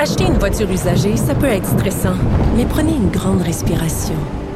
[0.00, 2.14] Acheter une voiture usagée, ça peut être stressant,
[2.56, 4.14] mais prenez une grande respiration.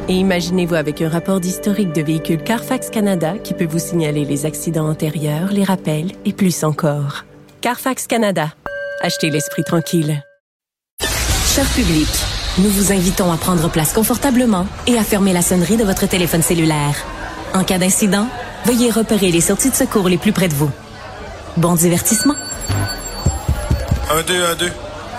[0.09, 4.47] Et imaginez-vous avec un rapport d'historique de véhicule Carfax Canada qui peut vous signaler les
[4.47, 7.25] accidents antérieurs, les rappels et plus encore.
[7.61, 8.53] Carfax Canada.
[9.01, 10.23] Achetez l'esprit tranquille.
[11.01, 12.09] Cher public,
[12.59, 16.43] nous vous invitons à prendre place confortablement et à fermer la sonnerie de votre téléphone
[16.43, 16.95] cellulaire.
[17.53, 18.29] En cas d'incident,
[18.65, 20.71] veuillez repérer les sorties de secours les plus près de vous.
[21.57, 22.37] Bon divertissement.
[24.09, 24.71] Un, deux, un, deux.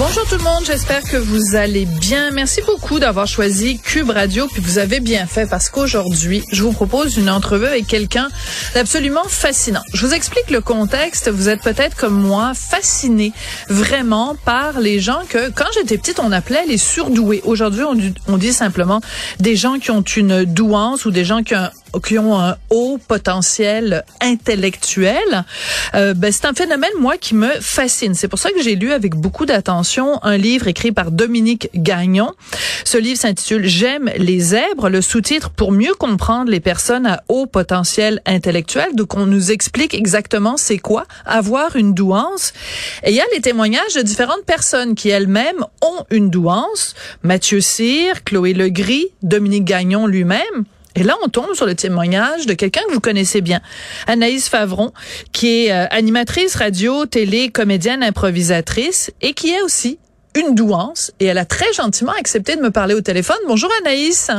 [0.00, 2.30] Bonjour tout le monde, j'espère que vous allez bien.
[2.30, 6.72] Merci beaucoup d'avoir choisi Cube Radio, puis vous avez bien fait parce qu'aujourd'hui, je vous
[6.72, 8.30] propose une entrevue avec quelqu'un
[8.72, 9.82] d'absolument fascinant.
[9.92, 11.28] Je vous explique le contexte.
[11.28, 13.34] Vous êtes peut-être comme moi fasciné
[13.68, 17.42] vraiment par les gens que, quand j'étais petite, on appelait les surdoués.
[17.44, 17.84] Aujourd'hui,
[18.26, 19.02] on, dit- simplement
[19.38, 21.68] des gens qui ont une douance ou des gens qui ont
[21.98, 25.44] qui ont un haut potentiel intellectuel,
[25.94, 28.14] euh, ben, c'est un phénomène, moi, qui me fascine.
[28.14, 32.32] C'est pour ça que j'ai lu avec beaucoup d'attention un livre écrit par Dominique Gagnon.
[32.84, 37.46] Ce livre s'intitule J'aime les zèbres, le sous-titre pour mieux comprendre les personnes à haut
[37.46, 38.94] potentiel intellectuel.
[38.94, 42.52] Donc, on nous explique exactement c'est quoi avoir une douance.
[43.04, 46.94] Et il y a les témoignages de différentes personnes qui elles-mêmes ont une douance.
[47.22, 50.64] Mathieu Cyr, Chloé Legris, Dominique Gagnon lui-même.
[50.96, 53.60] Et là, on tombe sur le témoignage de quelqu'un que vous connaissez bien,
[54.06, 54.92] Anaïs Favron,
[55.32, 59.98] qui est euh, animatrice radio, télé, comédienne, improvisatrice et qui est aussi
[60.34, 61.12] une douance.
[61.20, 63.38] Et elle a très gentiment accepté de me parler au téléphone.
[63.46, 64.30] Bonjour Anaïs.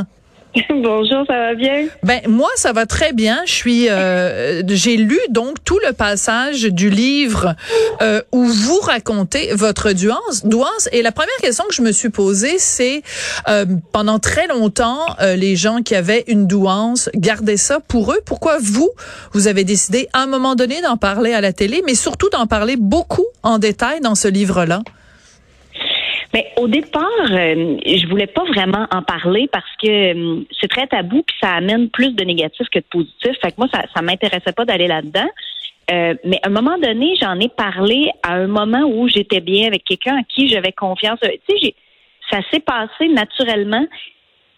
[0.68, 1.86] Bonjour, ça va bien?
[2.02, 3.40] Ben moi ça va très bien.
[3.46, 7.54] Je suis, euh, j'ai lu donc tout le passage du livre
[8.02, 10.88] euh, où vous racontez votre douance.
[10.92, 13.02] Et la première question que je me suis posée, c'est
[13.48, 18.20] euh, pendant très longtemps, euh, les gens qui avaient une douance gardaient ça pour eux.
[18.26, 18.90] Pourquoi vous,
[19.32, 22.46] vous avez décidé à un moment donné d'en parler à la télé, mais surtout d'en
[22.46, 24.80] parler beaucoup en détail dans ce livre-là?
[26.32, 30.86] Mais au départ, euh, je voulais pas vraiment en parler parce que euh, c'est très
[30.86, 33.36] tabou puis ça amène plus de négatifs que de positifs.
[33.42, 35.28] Fait que moi, ça, ça m'intéressait pas d'aller là-dedans.
[35.90, 39.66] Euh, mais à un moment donné, j'en ai parlé à un moment où j'étais bien
[39.66, 41.18] avec quelqu'un à qui j'avais confiance.
[41.20, 41.74] Tu sais,
[42.30, 43.86] ça s'est passé naturellement.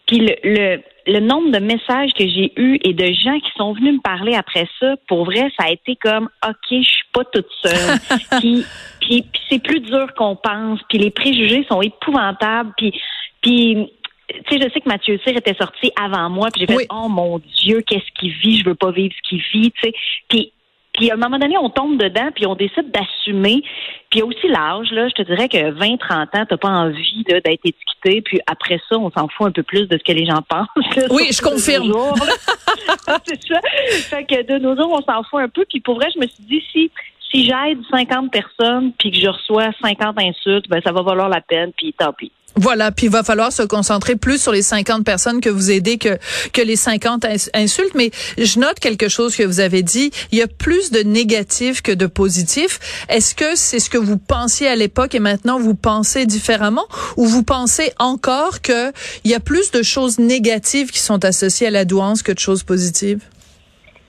[0.06, 3.72] Puis le, le, le nombre de messages que j'ai eus et de gens qui sont
[3.72, 7.24] venus me parler après ça, pour vrai, ça a été comme OK, je suis pas
[7.24, 7.98] toute seule.
[8.40, 8.64] puis,
[9.00, 10.80] puis, puis c'est plus dur qu'on pense.
[10.88, 12.72] Puis les préjugés sont épouvantables.
[12.76, 12.92] Puis,
[13.40, 13.90] puis
[14.28, 16.48] tu sais, je sais que Mathieu Cyr était sorti avant moi.
[16.52, 16.86] Puis j'ai fait Oui.
[16.90, 18.58] Oh mon Dieu, qu'est-ce qu'il vit?
[18.58, 19.70] Je veux pas vivre ce qu'il vit.
[19.72, 19.92] Tu sais.
[20.28, 20.52] Puis
[20.94, 23.62] puis à un moment donné, on tombe dedans, puis on décide d'assumer.
[24.10, 25.08] Puis il y a aussi l'âge, là.
[25.08, 28.22] Je te dirais que 20, 30 ans, t'as pas envie d'être étiqueté.
[28.22, 30.96] Puis après ça, on s'en fout un peu plus de ce que les gens pensent.
[30.96, 31.92] là, Oui, je confirme.
[33.24, 33.60] C'est ça.
[34.08, 35.64] Fait que de nos jours, on s'en fout un peu.
[35.68, 36.90] Puis pour vrai, je me suis dit, si
[37.34, 41.40] si j'aide 50 personnes puis que je reçois 50 insultes, ben ça va valoir la
[41.40, 42.30] peine, puis tant pis.
[42.56, 45.98] Voilà, puis il va falloir se concentrer plus sur les 50 personnes que vous aidez
[45.98, 46.18] que
[46.52, 47.94] que les 50 ins- insultes.
[47.96, 50.12] Mais je note quelque chose que vous avez dit.
[50.30, 52.78] Il y a plus de négatifs que de positifs.
[53.08, 57.26] Est-ce que c'est ce que vous pensiez à l'époque et maintenant vous pensez différemment, ou
[57.26, 58.92] vous pensez encore que
[59.24, 62.38] il y a plus de choses négatives qui sont associées à la douance que de
[62.38, 63.20] choses positives?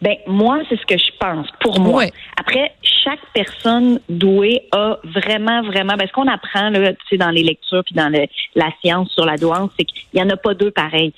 [0.01, 1.97] Ben moi, c'est ce que je pense pour moi.
[1.99, 2.11] Ouais.
[2.37, 5.95] Après, chaque personne douée a vraiment, vraiment.
[5.95, 8.25] Ben, ce qu'on apprend là, tu sais, dans les lectures puis dans le-
[8.55, 11.13] la science sur la douance, c'est qu'il y en a pas deux pareils.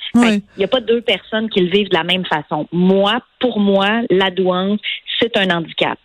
[0.55, 2.67] Il n'y a pas deux personnes qui le vivent de la même façon.
[2.71, 4.79] Moi, pour moi, la douance,
[5.19, 5.97] c'est un handicap.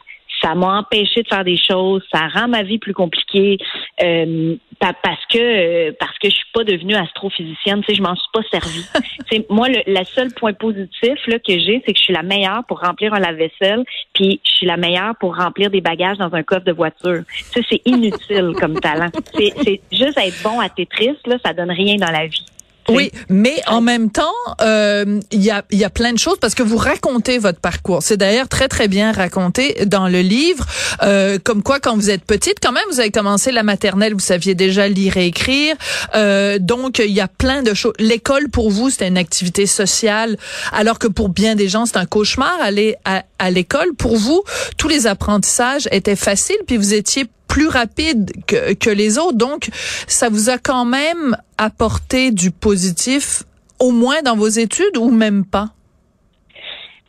[0.42, 3.58] Ça m'a empêché de faire des choses, ça rend ma vie plus compliquée
[4.02, 8.02] euh, pa- parce que euh, parce que je suis pas devenue astrophysicienne, tu sais, je
[8.02, 8.84] m'en suis pas servie.
[9.30, 12.22] c'est moi le, le seul point positif là que j'ai, c'est que je suis la
[12.22, 13.84] meilleure pour remplir un lave-vaisselle,
[14.14, 17.22] puis je suis la meilleure pour remplir des bagages dans un coffre de voiture.
[17.28, 19.10] Ça c'est inutile comme talent.
[19.34, 22.44] C'est c'est juste être bon à Tetris là, ça donne rien dans la vie.
[22.88, 26.54] Oui, mais en même temps, euh, il y, a, y a plein de choses parce
[26.54, 28.02] que vous racontez votre parcours.
[28.02, 30.66] C'est d'ailleurs très très bien raconté dans le livre,
[31.02, 34.20] euh, comme quoi quand vous êtes petite, quand même, vous avez commencé la maternelle, vous
[34.20, 35.76] saviez déjà lire et écrire.
[36.14, 37.92] Euh, donc il y a plein de choses.
[37.98, 40.36] L'école pour vous, c'était une activité sociale,
[40.72, 43.94] alors que pour bien des gens, c'est un cauchemar aller à, à l'école.
[43.94, 44.42] Pour vous,
[44.76, 49.36] tous les apprentissages étaient faciles, puis vous étiez plus rapide que, que les autres.
[49.36, 49.68] Donc,
[50.06, 53.42] ça vous a quand même apporté du positif,
[53.78, 55.68] au moins dans vos études ou même pas?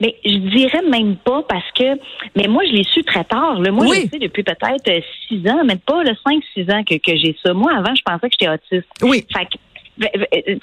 [0.01, 1.97] Mais je dirais même pas parce que,
[2.35, 3.61] mais moi, je l'ai su très tard.
[3.61, 3.71] Là.
[3.71, 6.95] Moi, je le sais depuis peut-être six ans, même pas le cinq, six ans que,
[6.95, 7.53] que j'ai ça.
[7.53, 8.89] Moi, avant, je pensais que j'étais autiste.
[9.01, 9.25] Oui.
[9.33, 9.57] Fait que
[9.99, 10.07] tu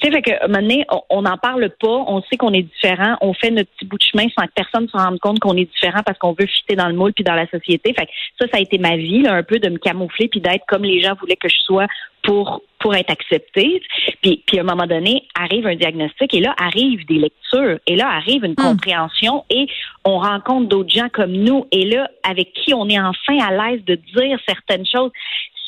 [0.03, 3.17] sais, fait que, un moment donné, on n'en parle pas, on sait qu'on est différent,
[3.21, 5.71] on fait notre petit bout de chemin sans que personne se rende compte qu'on est
[5.73, 7.95] différent parce qu'on veut fitter dans le moule puis dans la société.
[7.95, 10.41] Fait que ça, ça a été ma vie, là, un peu de me camoufler puis
[10.41, 11.87] d'être comme les gens voulaient que je sois
[12.23, 13.83] pour pour être acceptée.
[14.23, 17.95] Puis, puis à un moment donné, arrive un diagnostic et là arrivent des lectures et
[17.95, 18.71] là arrive une hmm.
[18.71, 19.67] compréhension et
[20.05, 23.85] on rencontre d'autres gens comme nous et là avec qui on est enfin à l'aise
[23.85, 25.11] de dire certaines choses.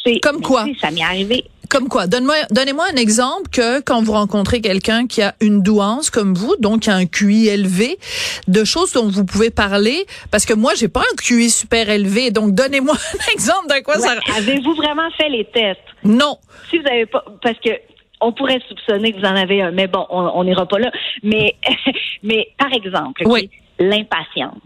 [0.04, 0.64] C'est comme quoi?
[0.80, 2.06] Ça m'est arrivé comme quoi?
[2.06, 6.54] Donne-moi, donnez-moi un exemple que quand vous rencontrez quelqu'un qui a une douance comme vous,
[6.56, 7.96] donc qui a un QI élevé,
[8.46, 12.30] de choses dont vous pouvez parler, parce que moi, j'ai pas un QI super élevé,
[12.30, 14.12] donc donnez-moi un exemple de quoi ça...
[14.36, 15.80] Avez-vous vraiment fait les tests?
[16.04, 16.36] Non.
[16.68, 17.70] Si vous avez pas, parce que
[18.20, 20.92] on pourrait soupçonner que vous en avez un, mais bon, on n'ira pas là.
[21.22, 21.56] Mais,
[22.22, 23.48] mais par exemple, oui.
[23.78, 24.60] l'impatience.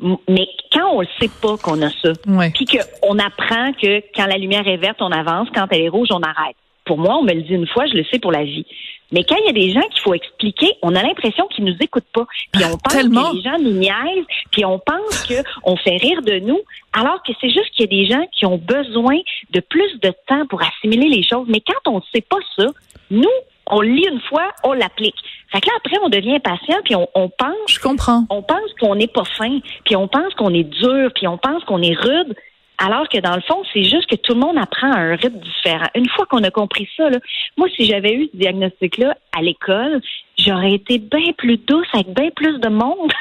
[0.00, 2.12] Mais quand on ne sait pas qu'on a ça,
[2.54, 6.08] puis qu'on apprend que quand la lumière est verte, on avance, quand elle est rouge,
[6.10, 6.56] on arrête.
[6.84, 8.66] Pour moi, on me le dit une fois, je le sais pour la vie.
[9.12, 11.76] Mais quand il y a des gens qu'il faut expliquer, on a l'impression qu'ils nous
[11.80, 12.26] écoutent pas.
[12.52, 15.26] Puis on pense que les gens nous niaisent, puis on pense
[15.62, 16.60] qu'on fait rire de nous,
[16.92, 19.16] alors que c'est juste qu'il y a des gens qui ont besoin
[19.50, 21.46] de plus de temps pour assimiler les choses.
[21.48, 22.66] Mais quand on ne sait pas ça,
[23.10, 23.22] nous,
[23.70, 25.16] on lit une fois, on l'applique.
[25.52, 27.54] Fait que là, après, on devient patient, puis on, on pense.
[27.68, 28.24] Je comprends.
[28.30, 31.64] On pense qu'on n'est pas fin, puis on pense qu'on est dur, puis on pense
[31.64, 32.34] qu'on est rude.
[32.78, 35.38] Alors que dans le fond, c'est juste que tout le monde apprend à un rythme
[35.38, 35.86] différent.
[35.94, 37.18] Une fois qu'on a compris ça, là,
[37.56, 40.00] moi, si j'avais eu ce diagnostic-là à l'école,
[40.36, 43.12] j'aurais été bien plus douce avec bien plus de monde.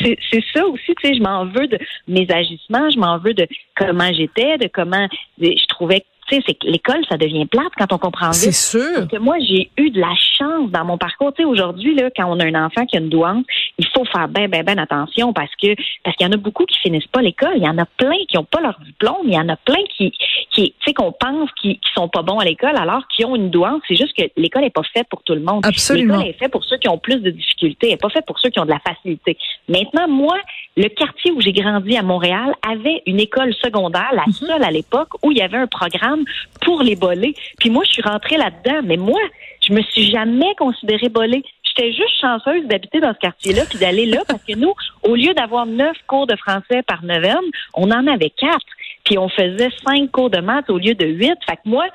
[0.00, 1.78] c'est ça aussi, tu sais, je m'en veux de
[2.08, 5.06] mes agissements, je m'en veux de comment j'étais, de comment
[5.38, 8.34] je trouvais tu sais, c'est que l'école, ça devient plate quand on comprend vite.
[8.34, 8.94] C'est sûr.
[8.94, 11.32] Parce que moi, j'ai eu de la chance dans mon parcours.
[11.34, 13.44] Tu sais, aujourd'hui, là, quand on a un enfant qui a une douance,
[13.78, 16.64] il faut faire bien, bien, bien attention parce que parce qu'il y en a beaucoup
[16.64, 17.52] qui finissent pas l'école.
[17.56, 19.24] Il y en a plein qui ont pas leur diplôme.
[19.24, 20.12] Il y en a plein qui,
[20.50, 23.36] qui tu sais, qu'on pense qui, qui sont pas bons à l'école alors qu'ils ont
[23.36, 23.82] une douance.
[23.86, 25.64] C'est juste que l'école est pas faite pour tout le monde.
[25.64, 26.16] Absolument.
[26.16, 27.88] L'école est faite pour ceux qui ont plus de difficultés.
[27.88, 29.36] Elle est pas faite pour ceux qui ont de la facilité.
[29.68, 30.36] Maintenant, moi,
[30.76, 34.32] le quartier où j'ai grandi à Montréal avait une école secondaire, la mhm.
[34.32, 36.15] seule à l'époque où il y avait un programme
[36.62, 37.34] pour les bolés.
[37.58, 38.80] Puis moi, je suis rentrée là-dedans.
[38.84, 39.20] Mais moi,
[39.66, 41.42] je me suis jamais considérée bolée.
[41.64, 44.72] J'étais juste chanceuse d'habiter dans ce quartier-là puis d'aller là parce que nous,
[45.02, 47.36] au lieu d'avoir neuf cours de français par neuvaine,
[47.74, 48.66] on en avait quatre.
[49.04, 51.38] Puis on faisait cinq cours de maths au lieu de huit.
[51.48, 51.86] Fait que moi,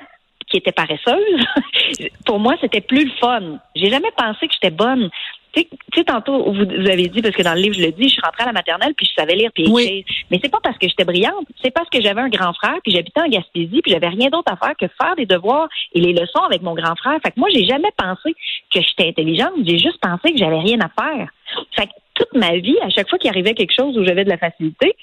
[0.48, 1.46] qui étais paresseuse,
[2.26, 3.58] pour moi, c'était plus le fun.
[3.74, 5.10] J'ai jamais pensé que j'étais bonne.
[5.52, 8.14] Tu sais, tantôt, vous, avez dit, parce que dans le livre, je le dis, je
[8.14, 10.04] suis rentrée à la maternelle, puis je savais lire puis écrire.
[10.30, 12.92] Mais c'est pas parce que j'étais brillante, c'est parce que j'avais un grand frère, puis
[12.92, 16.14] j'habitais en Gaspésie, puis j'avais rien d'autre à faire que faire des devoirs et les
[16.14, 17.18] leçons avec mon grand frère.
[17.22, 18.34] Fait que moi, j'ai jamais pensé
[18.72, 21.28] que j'étais intelligente, j'ai juste pensé que j'avais rien à faire.
[21.76, 24.30] Fait que toute ma vie, à chaque fois qu'il arrivait quelque chose où j'avais de
[24.30, 24.96] la facilité,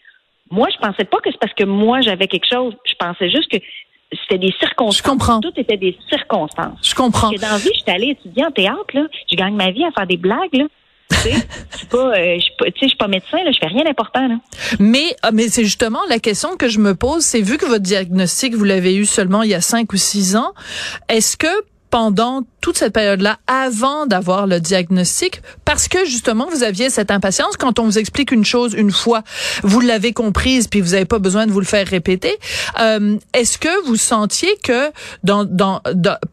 [0.52, 2.76] moi, je pensais pas que c'est parce que moi, j'avais quelque chose.
[2.85, 3.57] Je pensais juste que
[4.11, 4.97] c'était des circonstances.
[4.97, 5.39] Je comprends.
[5.39, 6.80] Tout était des circonstances.
[6.83, 7.30] Je comprends.
[7.30, 9.04] Parce que dans la vie, j'étais allée étudier en théâtre, là.
[9.31, 10.66] Je gagne ma vie à faire des blagues, là.
[11.11, 11.31] tu sais,
[11.71, 14.35] je suis pas, euh, je suis pas médecin, là, je fais rien d'important, là.
[14.80, 17.83] Mais, ah, mais c'est justement la question que je me pose, c'est vu que votre
[17.83, 20.54] diagnostic, vous l'avez eu seulement il y a cinq ou six ans,
[21.07, 21.47] est-ce que
[21.90, 27.58] pendant toute cette période-là, avant d'avoir le diagnostic, parce que justement, vous aviez cette impatience.
[27.58, 29.24] Quand on vous explique une chose une fois,
[29.64, 32.38] vous l'avez comprise, puis vous n'avez pas besoin de vous le faire répéter.
[32.80, 34.92] Euh, Est-ce que vous sentiez que
[35.24, 35.81] dans, dans,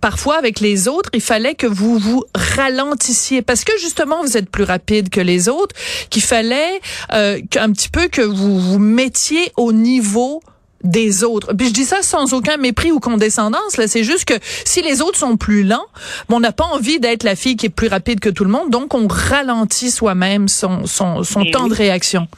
[0.00, 4.50] parfois avec les autres, il fallait que vous vous ralentissiez, parce que justement, vous êtes
[4.50, 5.74] plus rapide que les autres,
[6.10, 6.80] qu'il fallait
[7.12, 10.42] euh, un petit peu que vous vous mettiez au niveau
[10.86, 11.54] des autres.
[11.54, 13.76] Puis je dis ça sans aucun mépris ou condescendance.
[13.76, 15.86] Là, c'est juste que si les autres sont plus lents,
[16.28, 18.70] on n'a pas envie d'être la fille qui est plus rapide que tout le monde,
[18.70, 22.28] donc on ralentit soi-même son son, son temps de réaction.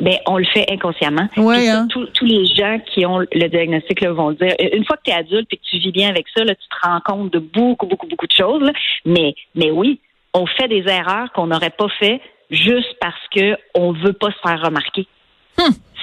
[0.00, 1.28] Ben, on le fait inconsciemment.
[1.36, 1.86] Ouais, hein?
[1.88, 5.14] tous les gens qui ont le diagnostic là, vont dire, une fois que tu es
[5.14, 7.86] adulte et que tu vis bien avec ça, là, tu te rends compte de beaucoup,
[7.86, 8.70] beaucoup, beaucoup de choses.
[9.04, 10.00] Mais, mais oui,
[10.32, 14.48] on fait des erreurs qu'on n'aurait pas fait juste parce que on veut pas se
[14.48, 15.06] faire remarquer.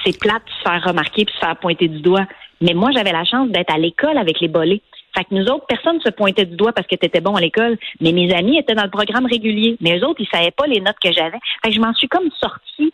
[0.04, 2.26] C'est plate de se faire remarquer puis se faire pointer du doigt.
[2.60, 4.82] Mais moi, j'avais la chance d'être à l'école avec les bolés.
[5.16, 7.36] Fait que nous autres, personne ne se pointait du doigt parce que tu étais bon
[7.36, 9.76] à l'école, mais mes amis étaient dans le programme régulier.
[9.80, 11.38] Mais eux autres, ils savaient pas les notes que j'avais.
[11.62, 12.92] Fait que je m'en suis comme sortie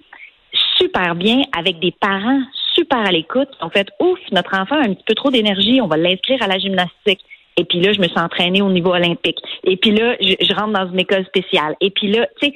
[0.77, 2.41] super bien avec des parents
[2.75, 3.49] super à l'écoute.
[3.61, 6.47] En fait, ouf, notre enfant a un petit peu trop d'énergie, on va l'inscrire à
[6.47, 7.21] la gymnastique.
[7.57, 9.39] Et puis là, je me suis entraînée au niveau olympique.
[9.65, 11.75] Et puis là, je, je rentre dans une école spéciale.
[11.81, 12.55] Et puis là, tu sais,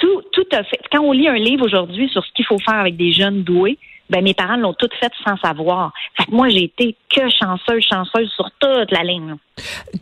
[0.00, 0.80] tout, tout a fait.
[0.90, 3.78] Quand on lit un livre aujourd'hui sur ce qu'il faut faire avec des jeunes doués,
[4.08, 5.92] ben mes parents l'ont tout fait sans savoir.
[6.16, 9.36] Fait que moi, j'ai été que chanceuse, chanceuse sur toute la ligne.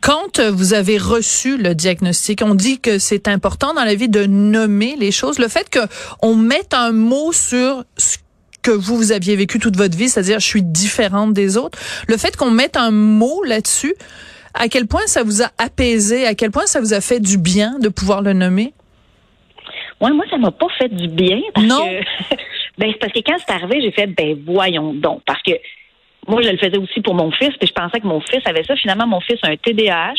[0.00, 4.24] Quand vous avez reçu le diagnostic, on dit que c'est important dans la vie de
[4.24, 5.38] nommer les choses.
[5.38, 8.16] Le fait qu'on mette un mot sur ce
[8.62, 12.16] que vous, vous aviez vécu toute votre vie, c'est-à-dire je suis différente des autres, le
[12.16, 13.94] fait qu'on mette un mot là-dessus,
[14.54, 17.38] à quel point ça vous a apaisé, à quel point ça vous a fait du
[17.38, 18.72] bien de pouvoir le nommer?
[20.00, 21.86] Ouais, moi, ça m'a pas fait du bien parce non.
[21.86, 22.36] que
[22.78, 25.52] ben c'est parce que quand c'est arrivé, j'ai fait ben voyons donc parce que
[26.26, 28.64] moi je le faisais aussi pour mon fils, puis je pensais que mon fils avait
[28.64, 28.76] ça.
[28.76, 30.14] Finalement, mon fils a un TDAH,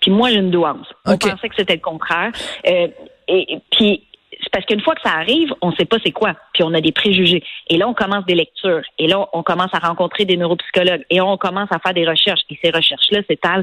[0.00, 0.86] puis moi j'ai une douance.
[1.06, 2.32] On pensait que c'était le contraire.
[2.66, 2.88] Euh,
[3.28, 4.02] et, puis
[4.42, 6.80] c'est parce qu'une fois que ça arrive, on sait pas c'est quoi, puis on a
[6.80, 7.42] des préjugés.
[7.68, 11.20] Et là, on commence des lectures, et là, on commence à rencontrer des neuropsychologues, et
[11.20, 12.40] on commence à faire des recherches.
[12.50, 13.62] Et ces recherches-là s'étalent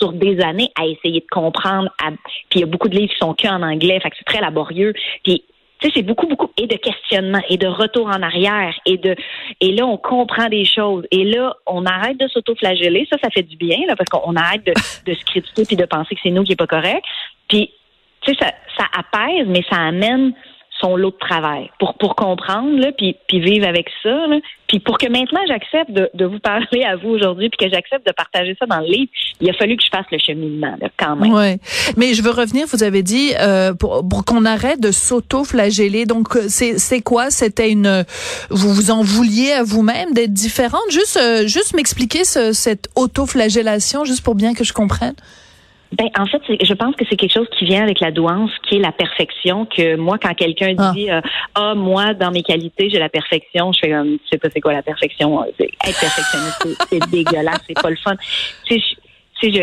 [0.00, 1.90] sur des années à essayer de comprendre.
[2.48, 4.24] Puis il y a beaucoup de livres qui sont que en anglais, fait que c'est
[4.24, 4.94] très laborieux.
[5.24, 5.44] Puis
[5.80, 9.16] tu sais, c'est beaucoup, beaucoup, et de questionnement, et de retour en arrière, et de,
[9.60, 13.42] et là, on comprend des choses, et là, on arrête de s'auto-flageller, ça, ça fait
[13.42, 14.74] du bien, là, parce qu'on arrête de,
[15.10, 17.02] de se critiquer puis de penser que c'est nous qui est pas correct.
[17.48, 17.70] Puis,
[18.20, 20.34] tu sais, ça, ça apaise, mais ça amène
[20.80, 21.70] son lot de travail.
[21.78, 24.38] Pour pour comprendre là, puis puis vivre avec ça là.
[24.66, 28.06] puis pour que maintenant j'accepte de, de vous parler à vous aujourd'hui puis que j'accepte
[28.06, 29.10] de partager ça dans le livre
[29.40, 31.32] il a fallu que je fasse le cheminement là, quand même.
[31.32, 31.58] Ouais.
[31.96, 36.06] Mais je veux revenir vous avez dit euh, pour, pour qu'on arrête de s'auto-flageller.
[36.06, 37.30] Donc euh, c'est c'est quoi?
[37.30, 38.04] C'était une
[38.50, 40.80] vous vous en vouliez à vous-même d'être différente?
[40.90, 45.14] Juste euh, juste m'expliquer ce, cette auto-flagellation juste pour bien que je comprenne
[45.92, 48.76] ben, en fait, je pense que c'est quelque chose qui vient avec la douance, qui
[48.76, 49.66] est la perfection.
[49.66, 50.92] Que moi, quand quelqu'un ah.
[50.94, 51.20] dit euh,
[51.56, 54.60] ah moi dans mes qualités j'ai la perfection, je fais comme je sais pas c'est
[54.60, 55.44] quoi la perfection.
[55.44, 58.14] Être perfectionniste, c'est dégueulasse, c'est pas le fun.
[58.66, 58.80] Tu
[59.40, 59.62] sais, je,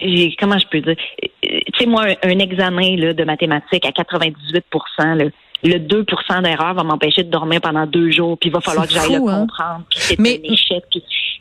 [0.00, 0.96] je comment je peux dire,
[1.42, 4.62] tu sais moi un, examen là, de mathématiques à 98%
[5.16, 5.24] là,
[5.64, 8.92] le 2% d'erreur va m'empêcher de dormir pendant deux jours, puis il va falloir que
[8.92, 9.40] j'aille le hein?
[9.40, 10.84] comprendre, puis c'est mais, un échec.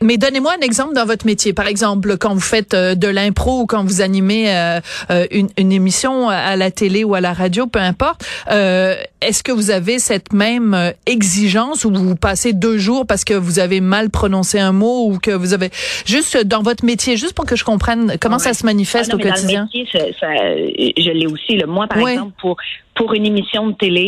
[0.01, 1.53] Mais donnez-moi un exemple dans votre métier.
[1.53, 5.49] Par exemple, quand vous faites euh, de l'impro ou quand vous animez euh, euh, une,
[5.57, 9.99] une, émission à la télé ou à la radio, peu importe, est-ce que vous avez
[9.99, 14.71] cette même exigence ou vous passez deux jours parce que vous avez mal prononcé un
[14.71, 15.69] mot ou que vous avez...
[16.05, 19.19] Juste dans votre métier, juste pour que je comprenne comment ça se manifeste ah au
[19.19, 19.65] quotidien.
[19.65, 21.57] Dans le métier, ça, ça, je l'ai aussi.
[21.57, 21.65] Là.
[21.65, 22.57] Moi, par exemple, pour
[22.97, 24.06] pour une émission de télé,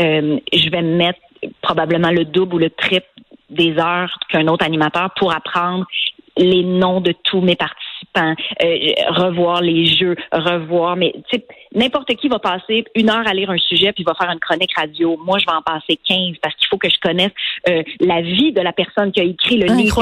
[0.00, 1.20] euh, je vais mettre
[1.62, 3.06] probablement le double ou le triple
[3.48, 5.86] des heures qu'un autre animateur pour apprendre
[6.36, 11.12] les noms de tous mes participants, euh, revoir les jeux, revoir, mais
[11.74, 14.70] n'importe qui va passer une heure à lire un sujet puis va faire une chronique
[14.76, 15.18] radio.
[15.24, 17.32] Moi, je vais en passer 15 parce qu'il faut que je connaisse
[17.68, 19.94] euh, la vie de la personne qui a écrit le livre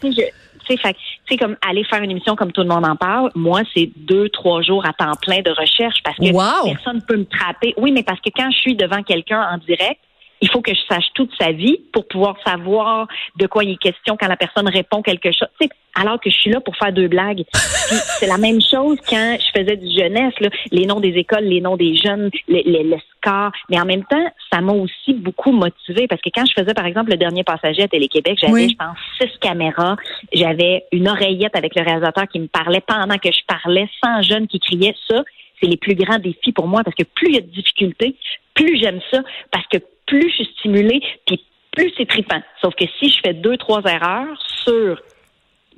[0.00, 0.22] que je
[0.68, 0.94] vais
[1.28, 3.30] c'est comme aller faire une émission comme tout le monde en parle.
[3.34, 6.32] Moi, c'est deux, trois jours à temps plein de recherche parce que
[6.64, 7.74] personne ne peut me trapper.
[7.76, 10.00] Oui, mais parce que quand je suis devant quelqu'un en direct,
[10.44, 13.76] il faut que je sache toute sa vie pour pouvoir savoir de quoi il est
[13.80, 15.48] question quand la personne répond quelque chose.
[15.94, 17.44] alors que je suis là pour faire deux blagues.
[17.54, 21.62] c'est la même chose quand je faisais du jeunesse, là, les noms des écoles, les
[21.62, 23.52] noms des jeunes, le, le, score.
[23.70, 26.84] Mais en même temps, ça m'a aussi beaucoup motivée parce que quand je faisais, par
[26.84, 29.96] exemple, le dernier passager à Télé-Québec, j'avais, je pense, six caméras.
[30.30, 34.46] J'avais une oreillette avec le réalisateur qui me parlait pendant que je parlais, sans jeunes
[34.46, 35.22] qui criaient ça
[35.62, 38.16] c'est les plus grands défis pour moi parce que plus il y a de difficultés,
[38.54, 39.20] plus j'aime ça
[39.50, 42.40] parce que plus je suis stimulée, puis plus c'est trippant.
[42.60, 45.00] Sauf que si je fais deux, trois erreurs sur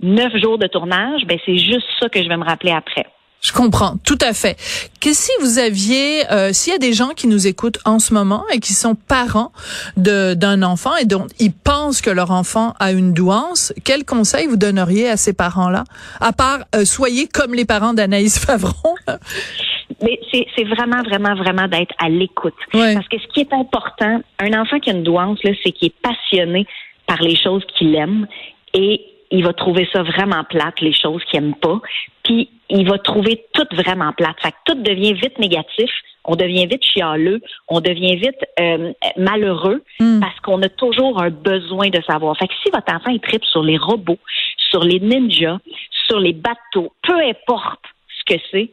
[0.02, 3.06] neuf jours de tournage, ben c'est juste ça que je vais me rappeler après.
[3.42, 4.56] Je comprends, tout à fait.
[5.00, 8.12] Que si vous aviez, euh, s'il y a des gens qui nous écoutent en ce
[8.12, 9.52] moment et qui sont parents
[9.96, 14.56] d'un enfant et dont ils pensent que leur enfant a une douance, quel conseil vous
[14.56, 15.84] donneriez à ces parents-là?
[16.20, 18.94] À part, euh, soyez comme les parents d'Anaïs Favron.
[20.02, 22.54] Mais c'est vraiment, vraiment, vraiment d'être à l'écoute.
[22.72, 25.94] Parce que ce qui est important, un enfant qui a une douance, c'est qu'il est
[26.02, 26.66] passionné
[27.06, 28.26] par les choses qu'il aime
[28.74, 29.00] et
[29.30, 31.80] il va trouver ça vraiment plate, les choses qu'il aime pas.
[32.22, 34.36] Puis il va trouver tout vraiment plate.
[34.40, 35.90] Fait que tout devient vite négatif.
[36.28, 40.18] On devient vite chialeux, on devient vite euh, malheureux hmm.
[40.18, 42.36] parce qu'on a toujours un besoin de savoir.
[42.36, 44.18] Fait que si votre enfant il tripe sur les robots,
[44.70, 45.58] sur les ninjas,
[46.08, 48.70] sur les bateaux, peu importe ce que c'est,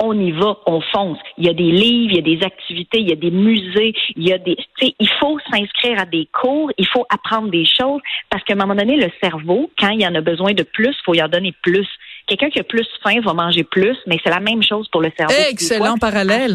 [0.00, 1.18] on y va, on fonce.
[1.38, 3.94] Il y a des livres, il y a des activités, il y a des musées,
[4.16, 7.50] il y a des, tu sais, il faut s'inscrire à des cours, il faut apprendre
[7.50, 10.52] des choses parce qu'à un moment donné, le cerveau, quand il y en a besoin
[10.52, 11.86] de plus, il faut y en donner plus.
[12.26, 15.10] Quelqu'un qui a plus faim va manger plus, mais c'est la même chose pour le
[15.16, 15.34] cerveau.
[15.50, 16.54] Excellent parallèle.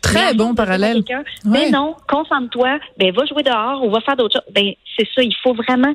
[0.00, 1.02] Très bon parallèle.
[1.44, 4.54] Mais non, concentre-toi, ben va jouer dehors ou va faire d'autres choses.
[4.54, 5.92] Ben c'est ça, il faut vraiment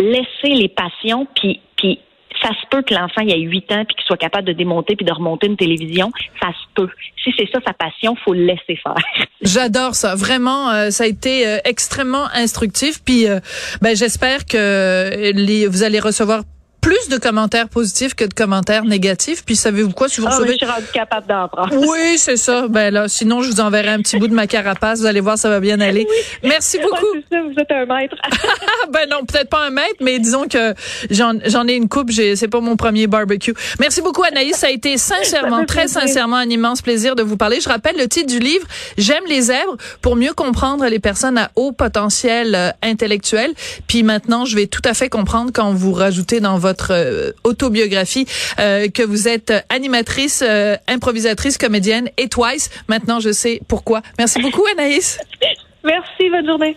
[0.00, 2.00] laisser les passions puis puis
[2.42, 5.04] ça se peut que l'enfant ait 8 ans puis qu'il soit capable de démonter puis
[5.04, 6.10] de remonter une télévision.
[6.40, 6.88] Ça se peut.
[7.22, 8.96] Si c'est ça sa passion, faut le laisser faire.
[9.42, 10.14] J'adore ça.
[10.14, 13.02] Vraiment, euh, ça a été euh, extrêmement instructif.
[13.04, 13.40] Puis, euh,
[13.82, 16.42] ben, j'espère que les, vous allez recevoir
[16.86, 19.44] plus de commentaires positifs que de commentaires négatifs.
[19.44, 20.52] Puis savez-vous quoi, si vous ah, recevez...
[20.52, 21.74] je suis rendu capable d'en prendre.
[21.86, 22.68] Oui, c'est ça.
[22.68, 25.00] Ben là, sinon je vous enverrai un petit bout de ma carapace.
[25.00, 26.06] Vous allez voir, ça va bien aller.
[26.44, 27.06] Merci beaucoup.
[27.30, 28.14] ça, vous êtes un maître.
[28.92, 30.74] ben non, peut-être pas un maître, mais disons que
[31.10, 32.12] j'en ai une coupe.
[32.12, 33.54] C'est pas mon premier barbecue.
[33.80, 34.56] Merci beaucoup, Anaïs.
[34.56, 37.60] Ça a été sincèrement, très sincèrement, un immense plaisir de vous parler.
[37.60, 38.66] Je rappelle le titre du livre
[38.96, 43.52] J'aime les zèbres pour mieux comprendre les personnes à haut potentiel euh, intellectuel.
[43.88, 48.26] Puis maintenant, je vais tout à fait comprendre quand vous rajoutez dans votre euh, autobiographie
[48.58, 52.70] euh, que vous êtes animatrice, euh, improvisatrice, comédienne et twice.
[52.88, 54.02] Maintenant, je sais pourquoi.
[54.18, 55.18] Merci beaucoup, Anaïs.
[55.84, 56.76] Merci, bonne journée.